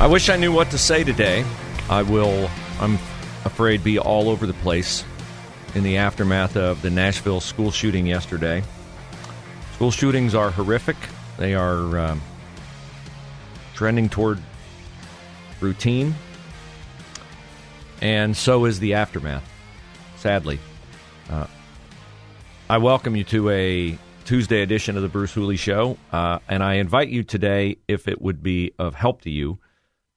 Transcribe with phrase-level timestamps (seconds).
[0.00, 1.44] I wish I knew what to say today.
[1.90, 2.48] I will,
[2.80, 2.94] I'm
[3.44, 5.04] afraid, be all over the place
[5.74, 8.62] in the aftermath of the Nashville school shooting yesterday.
[9.74, 10.96] School shootings are horrific.
[11.36, 12.22] They are um,
[13.74, 14.40] trending toward
[15.60, 16.14] routine.
[18.00, 19.46] And so is the aftermath,
[20.16, 20.60] sadly.
[21.28, 21.46] Uh,
[22.70, 25.98] I welcome you to a Tuesday edition of the Bruce Hooley Show.
[26.10, 29.58] Uh, and I invite you today, if it would be of help to you,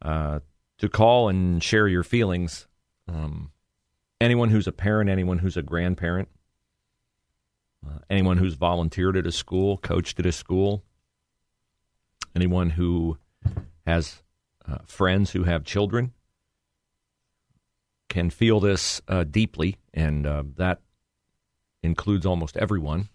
[0.03, 0.39] uh,
[0.77, 2.67] to call and share your feelings.
[3.07, 3.51] Um,
[4.19, 6.29] anyone who's a parent, anyone who's a grandparent,
[7.85, 10.83] uh, anyone who's volunteered at a school, coached at a school,
[12.35, 13.17] anyone who
[13.85, 14.21] has
[14.67, 16.13] uh, friends who have children
[18.09, 20.81] can feel this uh, deeply, and uh, that
[21.81, 23.09] includes almost everyone.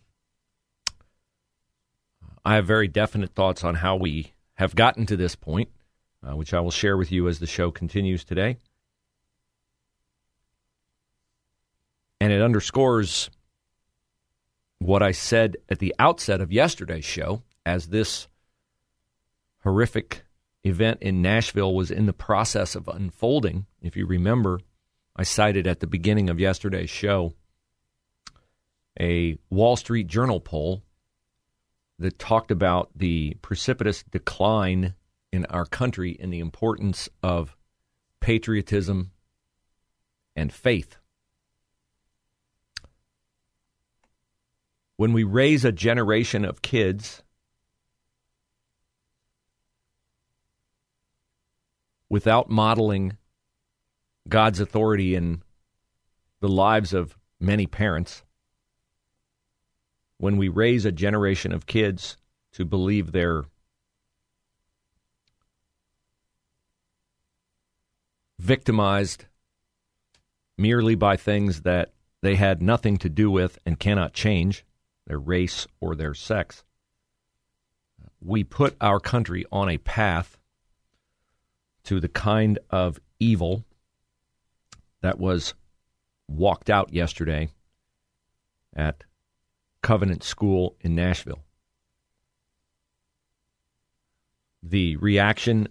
[2.45, 5.69] I have very definite thoughts on how we have gotten to this point
[6.27, 8.58] uh, which I will share with you as the show continues today.
[12.20, 13.30] And it underscores
[14.78, 18.28] what I said at the outset of yesterday's show as this
[19.62, 20.22] horrific
[20.64, 23.66] event in Nashville was in the process of unfolding.
[23.80, 24.61] If you remember,
[25.16, 27.34] I cited at the beginning of yesterday's show
[29.00, 30.83] a Wall Street Journal poll
[31.98, 34.95] that talked about the precipitous decline
[35.33, 37.56] in our country in the importance of
[38.20, 39.12] patriotism
[40.34, 40.96] and faith.
[44.96, 47.22] When we raise a generation of kids
[52.08, 53.17] without modeling
[54.28, 55.42] God's authority in
[56.40, 58.24] the lives of many parents,
[60.18, 62.17] when we raise a generation of kids
[62.52, 63.44] to believe they're
[68.38, 69.24] victimized
[70.56, 74.64] merely by things that they had nothing to do with and cannot change
[75.06, 76.64] their race or their sex.
[78.20, 80.36] We put our country on a path
[81.84, 83.64] to the kind of evil
[85.00, 85.55] that was
[86.28, 87.50] walked out yesterday
[88.74, 89.05] at
[89.82, 91.44] Covenant School in Nashville.
[94.62, 95.68] The reaction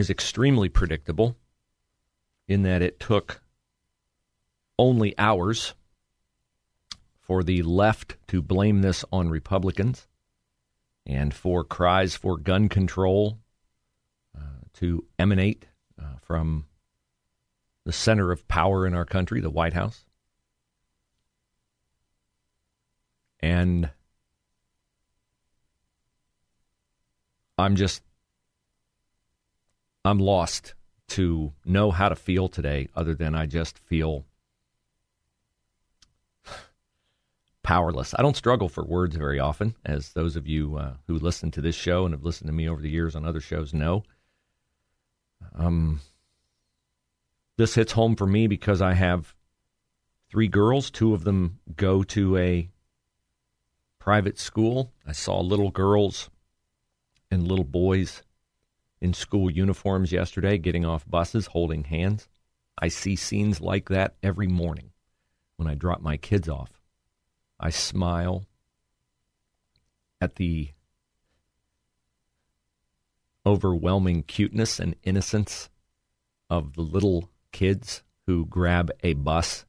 [0.00, 1.36] is extremely predictable
[2.48, 3.42] in that it took
[4.78, 5.74] only hours
[7.20, 10.08] for the left to blame this on Republicans
[11.06, 13.38] and for cries for gun control
[14.36, 14.40] uh,
[14.72, 15.66] to emanate
[16.00, 16.64] uh, from
[17.84, 20.04] the center of power in our country, the White House.
[23.40, 23.90] And
[27.58, 28.02] I'm just
[30.04, 30.74] I'm lost
[31.08, 34.24] to know how to feel today other than I just feel
[37.62, 38.14] powerless.
[38.18, 41.60] I don't struggle for words very often, as those of you uh, who listen to
[41.60, 44.04] this show and have listened to me over the years on other shows know.
[45.54, 46.00] Um,
[47.56, 49.34] this hits home for me because I have
[50.30, 50.90] three girls.
[50.90, 52.70] Two of them go to a
[53.98, 54.92] private school.
[55.06, 56.30] I saw little girls
[57.30, 58.22] and little boys
[59.00, 62.28] in school uniforms yesterday, getting off buses, holding hands.
[62.78, 64.90] I see scenes like that every morning
[65.56, 66.80] when I drop my kids off.
[67.58, 68.46] I smile
[70.20, 70.70] at the
[73.44, 75.70] overwhelming cuteness and innocence
[76.48, 79.64] of the little kids who grab a bus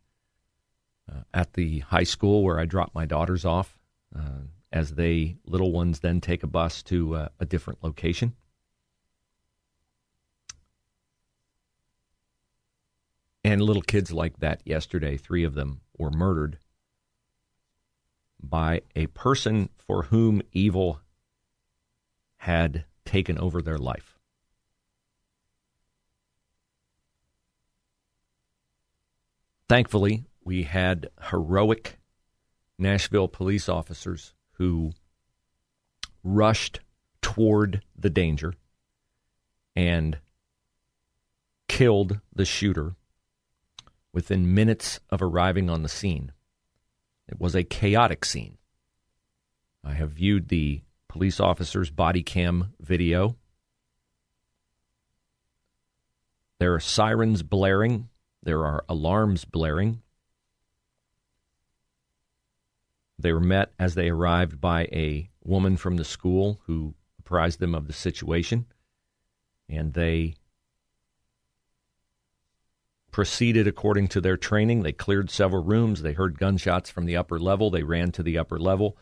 [1.11, 3.77] uh, at the high school where I drop my daughters off,
[4.15, 8.35] uh, as they little ones then take a bus to uh, a different location.
[13.43, 16.59] And little kids like that yesterday, three of them were murdered
[18.41, 21.01] by a person for whom evil
[22.37, 24.17] had taken over their life.
[29.67, 31.97] Thankfully, we had heroic
[32.77, 34.91] Nashville police officers who
[36.23, 36.81] rushed
[37.21, 38.53] toward the danger
[39.75, 40.17] and
[41.67, 42.95] killed the shooter
[44.13, 46.31] within minutes of arriving on the scene.
[47.27, 48.57] It was a chaotic scene.
[49.83, 53.35] I have viewed the police officer's body cam video.
[56.59, 58.09] There are sirens blaring,
[58.43, 60.01] there are alarms blaring.
[63.17, 67.75] They were met as they arrived by a woman from the school who apprised them
[67.75, 68.65] of the situation,
[69.69, 70.35] and they
[73.11, 74.83] proceeded according to their training.
[74.83, 76.01] They cleared several rooms.
[76.01, 77.69] They heard gunshots from the upper level.
[77.69, 78.97] They ran to the upper level.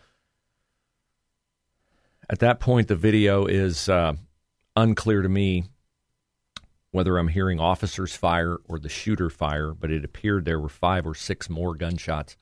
[2.29, 4.13] At that point, the video is uh,
[4.75, 5.65] unclear to me
[6.91, 11.05] whether I'm hearing officers fire or the shooter fire, but it appeared there were five
[11.05, 12.35] or six more gunshots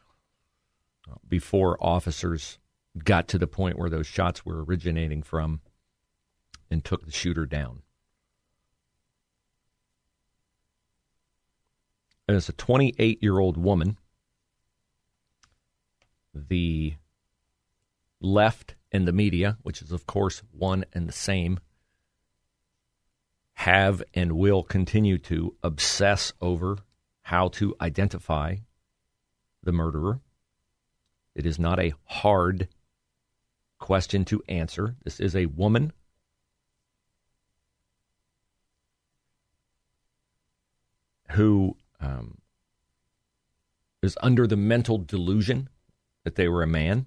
[1.28, 2.60] before officers
[3.04, 5.62] got to the point where those shots were originating from
[6.70, 7.82] and took the shooter down.
[12.28, 13.98] As a 28 year old woman.
[16.34, 16.96] The
[18.20, 21.60] left and the media, which is, of course, one and the same,
[23.54, 26.78] have and will continue to obsess over
[27.24, 28.56] how to identify
[29.64, 30.20] the murderer.
[31.34, 32.68] It is not a hard
[33.80, 34.96] question to answer.
[35.04, 35.92] This is a woman
[41.32, 42.38] who um,
[44.02, 45.70] is under the mental delusion
[46.24, 47.06] that they were a man.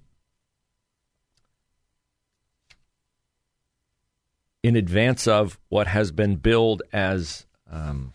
[4.62, 8.12] In advance of what has been billed as um,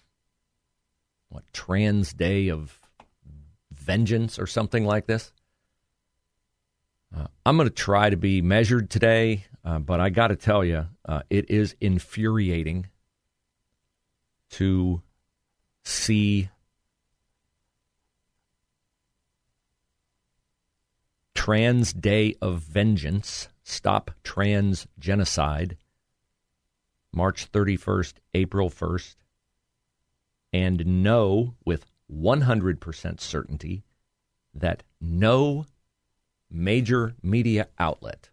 [1.30, 2.80] what Trans Day of
[3.72, 5.32] Vengeance or something like this.
[7.16, 10.64] Uh, I'm going to try to be measured today, uh, but I got to tell
[10.64, 12.88] you, uh, it is infuriating
[14.52, 15.02] to
[15.84, 16.50] see
[21.46, 25.78] Trans Day of Vengeance, Stop Trans Genocide,
[27.14, 29.14] March 31st, April 1st,
[30.52, 33.84] and know with 100% certainty
[34.56, 35.68] that no
[36.50, 38.32] major media outlet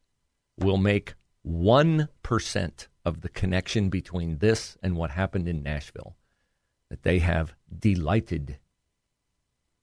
[0.58, 1.12] will make
[1.47, 6.17] 1% of the connection between this and what happened in Nashville,
[6.88, 8.58] that they have delighted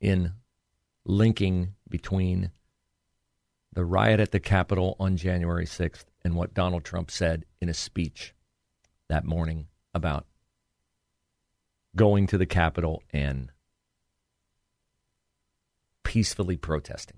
[0.02, 0.32] in
[1.06, 2.50] linking between
[3.74, 7.74] the riot at the Capitol on January 6th and what Donald Trump said in a
[7.74, 8.34] speech
[9.08, 10.26] that morning about
[11.96, 13.52] going to the Capitol and
[16.04, 17.18] peacefully protesting.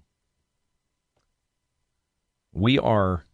[2.54, 3.25] We are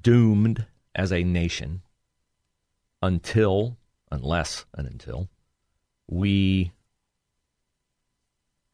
[0.00, 1.82] doomed as a nation
[3.02, 3.76] until,
[4.10, 5.28] unless and until,
[6.08, 6.72] we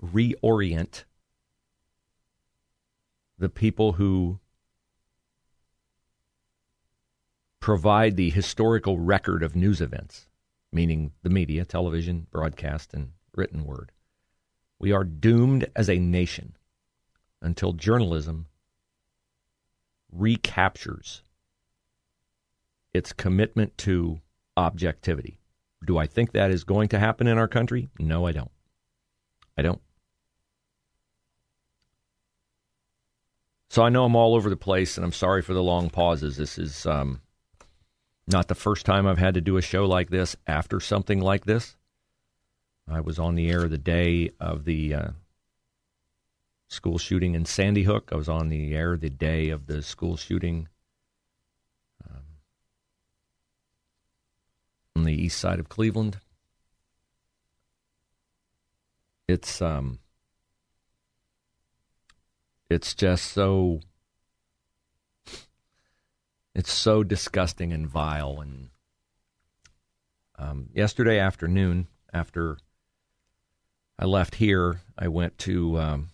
[0.02, 1.04] reorient
[3.42, 4.38] the people who
[7.58, 10.28] provide the historical record of news events,
[10.72, 13.90] meaning the media, television, broadcast, and written word.
[14.78, 16.54] We are doomed as a nation
[17.40, 18.46] until journalism
[20.12, 21.24] recaptures
[22.94, 24.20] its commitment to
[24.56, 25.40] objectivity.
[25.84, 27.88] Do I think that is going to happen in our country?
[27.98, 28.52] No, I don't.
[29.58, 29.80] I don't.
[33.72, 36.36] So I know I'm all over the place, and I'm sorry for the long pauses.
[36.36, 37.22] This is um,
[38.26, 41.46] not the first time I've had to do a show like this after something like
[41.46, 41.74] this.
[42.86, 45.08] I was on the air the day of the uh,
[46.68, 48.10] school shooting in Sandy Hook.
[48.12, 50.68] I was on the air the day of the school shooting
[52.06, 52.24] um,
[54.96, 56.18] on the east side of Cleveland.
[59.26, 59.98] It's um,
[62.72, 63.80] it's just so
[66.54, 68.40] it's so disgusting and vile.
[68.40, 68.70] And
[70.38, 72.58] um, yesterday afternoon, after
[73.98, 76.08] I left here, I went to um,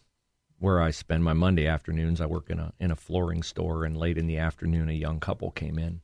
[0.59, 2.21] where I spend my Monday afternoons.
[2.21, 5.21] I work in a in a flooring store, and late in the afternoon, a young
[5.21, 6.01] couple came in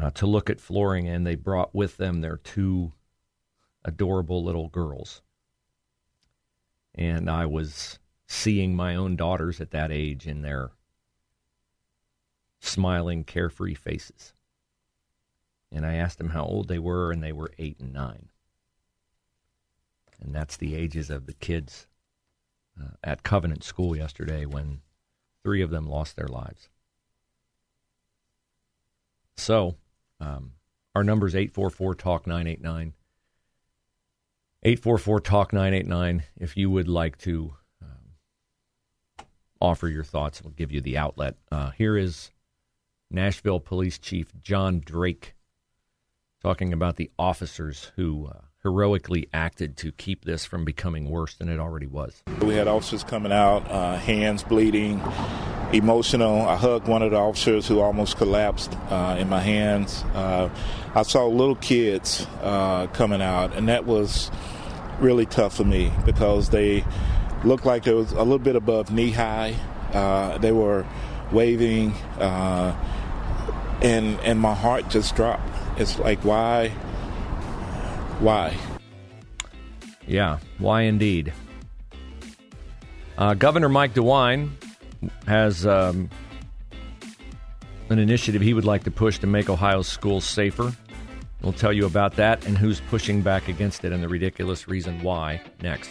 [0.00, 2.92] uh, to look at flooring, and they brought with them their two
[3.84, 5.22] adorable little girls.
[7.00, 10.72] And I was seeing my own daughters at that age in their
[12.60, 14.34] smiling, carefree faces.
[15.72, 18.28] And I asked them how old they were, and they were eight and nine.
[20.20, 21.86] And that's the ages of the kids
[22.78, 24.82] uh, at Covenant School yesterday when
[25.42, 26.68] three of them lost their lives.
[29.38, 29.76] So,
[30.20, 30.52] um,
[30.94, 32.92] our number is 844 Talk 989.
[34.62, 39.26] 844 Talk 989 if you would like to um,
[39.58, 40.42] offer your thoughts.
[40.42, 41.36] We'll give you the outlet.
[41.50, 42.30] Uh, here is
[43.10, 45.34] Nashville Police Chief John Drake
[46.42, 51.48] talking about the officers who uh, heroically acted to keep this from becoming worse than
[51.48, 52.22] it already was.
[52.42, 55.00] We had officers coming out, uh, hands bleeding,
[55.72, 56.42] emotional.
[56.42, 60.02] I hugged one of the officers who almost collapsed uh, in my hands.
[60.14, 60.50] Uh,
[60.94, 64.30] I saw little kids uh, coming out, and that was
[64.98, 66.84] really tough for me because they
[67.44, 69.54] looked like they was a little bit above knee high.
[69.92, 70.86] Uh, they were
[71.32, 72.74] waving, uh,
[73.82, 75.48] and and my heart just dropped.
[75.78, 76.68] It's like why
[78.18, 78.56] why?
[80.06, 81.32] Yeah, why indeed?
[83.16, 84.50] Uh, Governor Mike DeWine
[85.26, 86.10] has um,
[87.88, 90.72] an initiative he would like to push to make Ohio's schools safer.
[91.42, 95.02] We'll tell you about that and who's pushing back against it and the ridiculous reason
[95.02, 95.90] why next.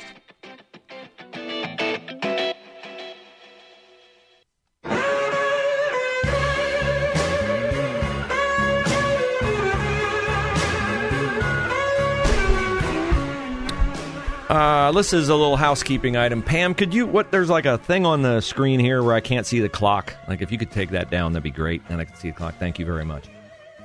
[14.49, 16.41] Uh, this is a little housekeeping item.
[16.41, 17.29] Pam, could you what?
[17.29, 20.15] There's like a thing on the screen here where I can't see the clock.
[20.27, 22.35] Like if you could take that down, that'd be great, and I can see the
[22.35, 22.55] clock.
[22.57, 23.25] Thank you very much.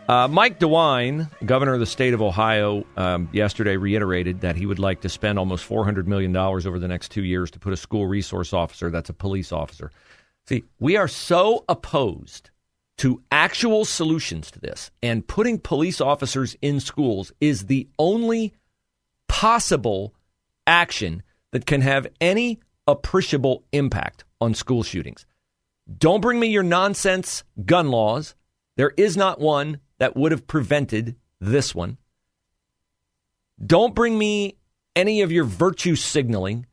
[0.08, 4.78] Uh, Mike DeWine, governor of the state of Ohio, um, yesterday reiterated that he would
[4.78, 8.06] like to spend almost $400 million over the next two years to put a school
[8.06, 9.90] resource officer, that's a police officer.
[10.46, 12.50] See, we are so opposed
[12.98, 18.54] to actual solutions to this, and putting police officers in schools is the only
[19.28, 20.13] possible
[20.66, 25.26] action that can have any appreciable impact on school shootings.
[25.98, 28.34] Don't bring me your nonsense gun laws.
[28.76, 31.98] There is not one that would have prevented this one.
[33.64, 34.56] Don't bring me
[34.96, 36.66] any of your virtue signaling.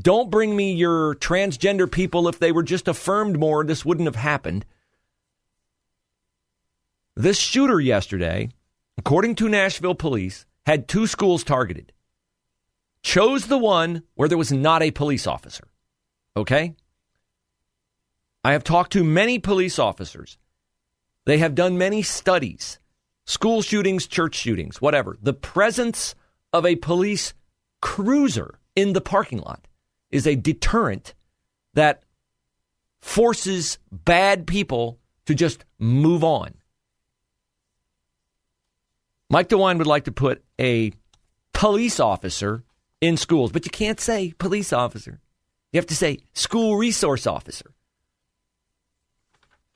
[0.00, 2.28] Don't bring me your transgender people.
[2.28, 4.64] If they were just affirmed more, this wouldn't have happened.
[7.14, 8.48] This shooter yesterday,
[8.98, 11.92] according to Nashville police, had two schools targeted
[13.04, 15.68] chose the one where there was not a police officer.
[16.36, 16.74] Okay?
[18.42, 20.38] I have talked to many police officers.
[21.26, 22.80] They have done many studies
[23.26, 25.16] school shootings, church shootings, whatever.
[25.22, 26.14] The presence
[26.52, 27.32] of a police
[27.80, 29.66] cruiser in the parking lot
[30.10, 31.14] is a deterrent
[31.72, 32.02] that
[33.00, 36.54] forces bad people to just move on.
[39.30, 40.92] Mike DeWine would like to put a
[41.54, 42.62] police officer
[43.04, 45.20] in schools, but you can't say police officer.
[45.72, 47.74] You have to say school resource officer.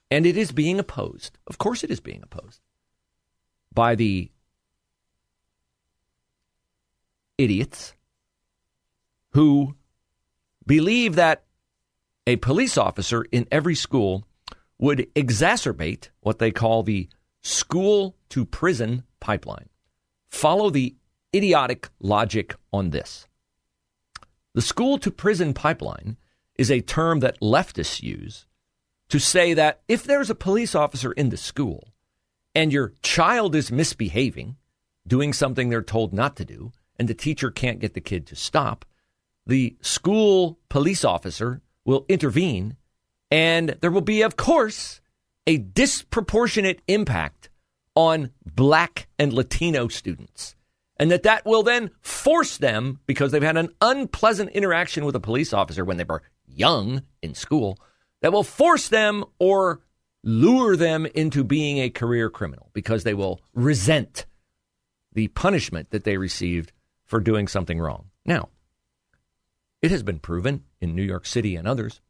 [0.09, 1.37] And it is being opposed.
[1.45, 2.59] Of course, it is being opposed
[3.71, 4.31] by the
[7.37, 7.93] idiots
[9.33, 9.75] who
[10.65, 11.43] believe that
[12.25, 14.25] a police officer in every school
[14.79, 17.07] would exacerbate what they call the
[17.41, 19.69] school to prison pipeline.
[20.29, 20.95] Follow the
[21.35, 23.27] idiotic logic on this.
[24.53, 26.17] The school to prison pipeline
[26.57, 28.45] is a term that leftists use
[29.09, 31.89] to say that if there's a police officer in the school
[32.55, 34.57] and your child is misbehaving,
[35.07, 38.35] doing something they're told not to do, and the teacher can't get the kid to
[38.35, 38.85] stop,
[39.45, 42.75] the school police officer will intervene,
[43.31, 45.01] and there will be, of course,
[45.47, 47.49] a disproportionate impact
[47.95, 50.55] on black and Latino students
[50.99, 55.19] and that that will then force them because they've had an unpleasant interaction with a
[55.19, 57.77] police officer when they were young in school
[58.21, 59.81] that will force them or
[60.23, 64.25] lure them into being a career criminal because they will resent
[65.13, 66.71] the punishment that they received
[67.05, 68.09] for doing something wrong.
[68.25, 68.49] Now,
[69.81, 72.01] it has been proven in New York City and others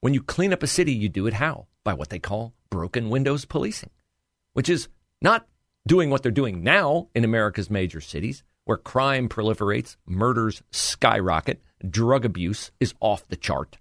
[0.00, 1.66] when you clean up a city, you do it how?
[1.82, 3.90] By what they call broken windows policing,
[4.52, 4.88] which is
[5.20, 5.46] not
[5.86, 12.24] doing what they're doing now in America's major cities, where crime proliferates, murders skyrocket, drug
[12.24, 13.78] abuse is off the chart,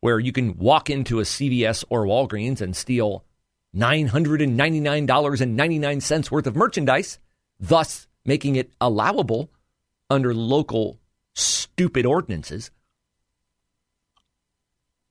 [0.00, 3.24] where you can walk into a CVS or Walgreens and steal
[3.74, 7.18] $999.99 worth of merchandise,
[7.58, 9.50] thus making it allowable
[10.10, 10.98] under local
[11.34, 12.70] stupid ordinances.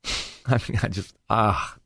[0.46, 1.78] I mean, I just, ah,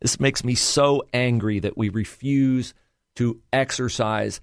[0.00, 2.74] this makes me so angry that we refuse
[3.16, 4.40] to exercise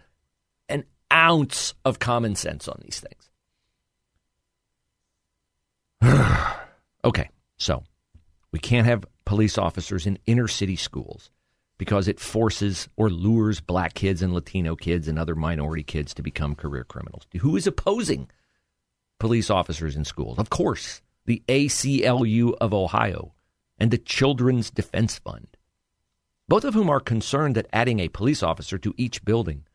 [0.67, 3.29] an ounce of common sense on these things.
[7.05, 7.83] okay, so
[8.51, 11.29] we can't have police officers in inner city schools
[11.77, 16.21] because it forces or lures black kids and Latino kids and other minority kids to
[16.21, 17.25] become career criminals.
[17.39, 18.29] Who is opposing
[19.19, 20.37] police officers in schools?
[20.37, 23.33] Of course, the ACLU of Ohio
[23.77, 25.47] and the Children's Defense Fund,
[26.49, 29.65] both of whom are concerned that adding a police officer to each building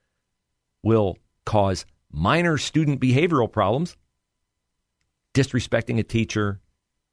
[0.82, 1.16] will
[1.46, 3.96] cause minor student behavioral problems,
[5.32, 6.60] disrespecting a teacher,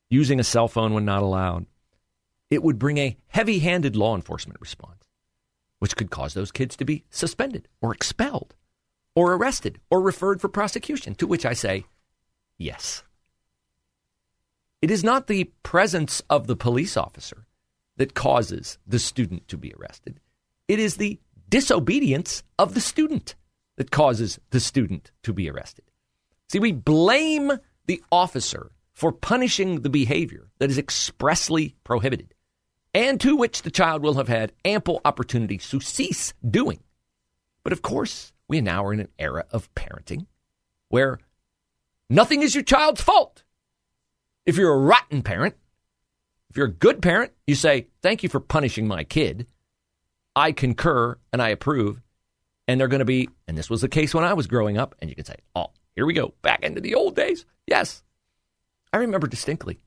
[0.10, 1.68] using a cell phone when not allowed,
[2.50, 5.04] it would bring a heavy handed law enforcement response,
[5.78, 8.56] which could cause those kids to be suspended or expelled
[9.16, 11.14] or arrested or referred for prosecution.
[11.16, 11.86] To which I say,
[12.58, 13.04] yes.
[14.82, 17.46] It is not the presence of the police officer
[18.02, 20.20] that causes the student to be arrested,
[20.68, 23.36] it is the disobedience of the student
[23.78, 25.86] that causes the student to be arrested.
[26.50, 27.52] See, we blame
[27.86, 32.34] the officer for punishing the behavior that is expressly prohibited
[32.92, 36.80] and to which the child will have had ample opportunity to cease doing.
[37.64, 40.26] But of course, we now are in an era of parenting
[40.90, 41.20] where
[42.10, 43.44] nothing is your child's fault.
[44.48, 45.54] If you're a rotten parent,
[46.52, 49.48] if you're a good parent, you say, Thank you for punishing my kid.
[50.36, 52.02] I concur and I approve.
[52.68, 54.94] And they're going to be, and this was the case when I was growing up,
[55.00, 57.46] and you can say, Oh, here we go, back into the old days.
[57.68, 58.04] Yes.
[58.92, 59.80] I remember distinctly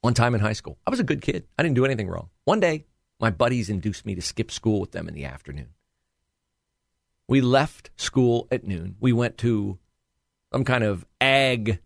[0.00, 0.78] one time in high school.
[0.86, 1.46] I was a good kid.
[1.58, 2.30] I didn't do anything wrong.
[2.44, 2.86] One day,
[3.20, 5.68] my buddies induced me to skip school with them in the afternoon.
[7.28, 8.96] We left school at noon.
[8.98, 9.78] We went to
[10.54, 11.80] some kind of ag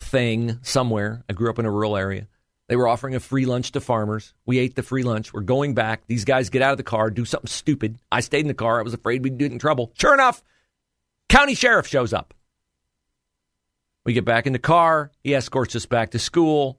[0.00, 1.22] thing somewhere.
[1.28, 2.26] I grew up in a rural area.
[2.70, 4.32] They were offering a free lunch to farmers.
[4.46, 5.34] We ate the free lunch.
[5.34, 6.06] We're going back.
[6.06, 7.98] These guys get out of the car, do something stupid.
[8.12, 8.78] I stayed in the car.
[8.78, 9.90] I was afraid we'd get in trouble.
[9.98, 10.40] Sure enough,
[11.28, 12.32] county sheriff shows up.
[14.04, 15.10] We get back in the car.
[15.24, 16.78] He escorts us back to school.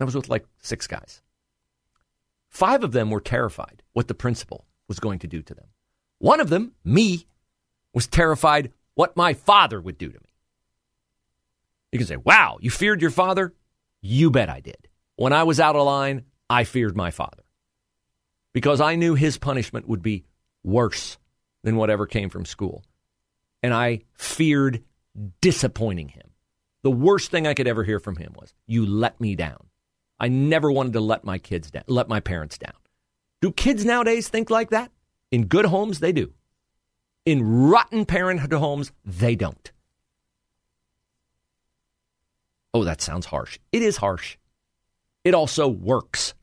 [0.00, 1.20] I was with like six guys.
[2.48, 5.66] Five of them were terrified what the principal was going to do to them.
[6.18, 7.26] One of them, me,
[7.92, 10.32] was terrified what my father would do to me.
[11.92, 13.52] You can say, wow, you feared your father?
[14.02, 14.88] You bet I did.
[15.16, 17.44] When I was out of line, I feared my father
[18.52, 20.24] because I knew his punishment would be
[20.64, 21.18] worse
[21.62, 22.84] than whatever came from school.
[23.62, 24.82] And I feared
[25.40, 26.30] disappointing him.
[26.82, 29.66] The worst thing I could ever hear from him was, You let me down.
[30.18, 32.74] I never wanted to let my kids down, let my parents down.
[33.42, 34.90] Do kids nowadays think like that?
[35.30, 36.32] In good homes, they do.
[37.26, 39.70] In rotten parenthood homes, they don't.
[42.72, 43.58] Oh, that sounds harsh.
[43.72, 44.36] It is harsh.
[45.24, 46.34] It also works.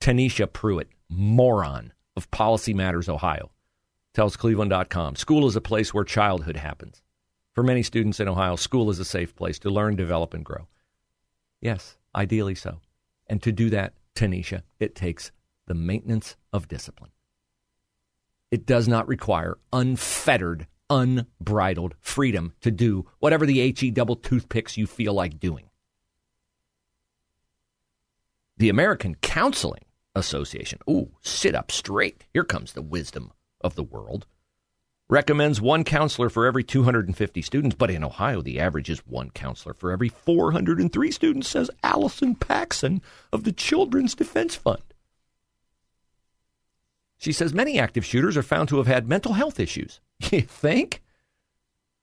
[0.00, 3.50] Tanisha Pruitt, moron of Policy Matters Ohio,
[4.14, 7.02] tells Cleveland.com School is a place where childhood happens.
[7.52, 10.66] For many students in Ohio, school is a safe place to learn, develop, and grow.
[11.60, 12.80] Yes, ideally so.
[13.28, 15.32] And to do that, Tanisha, it takes
[15.66, 17.12] the maintenance of discipline.
[18.50, 24.86] It does not require unfettered, unbridled freedom to do whatever the HE double toothpicks you
[24.86, 25.70] feel like doing.
[28.58, 32.24] The American Counseling Association, ooh, sit up straight.
[32.32, 34.26] Here comes the wisdom of the world
[35.12, 39.74] recommends one counselor for every 250 students, but in Ohio, the average is one counselor
[39.74, 44.82] for every 403 students, says Allison Paxson of the Children's Defense Fund.
[47.18, 50.00] She says many active shooters are found to have had mental health issues.
[50.32, 51.02] You think?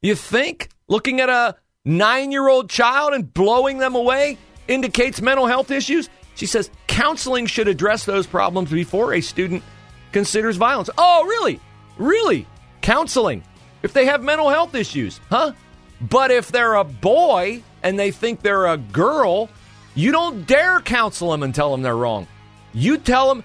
[0.02, 5.48] You think looking at a nine year old child and blowing them away indicates mental
[5.48, 6.10] health issues?
[6.36, 9.64] She says counseling should address those problems before a student
[10.12, 10.90] considers violence.
[10.98, 11.60] Oh, really?
[11.98, 12.46] Really?
[12.82, 13.44] counseling
[13.84, 15.54] if they have mental health issues, huh?
[16.02, 19.50] But if they're a boy and they think they're a girl,
[19.96, 22.28] you don't dare counsel them and tell them they're wrong.
[22.74, 23.44] You tell them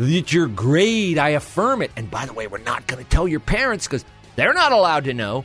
[0.00, 1.90] that you're great, I affirm it.
[1.94, 5.04] And by the way, we're not going to tell your parents because they're not allowed
[5.04, 5.44] to know.